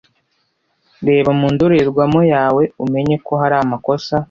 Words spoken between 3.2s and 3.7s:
ko hari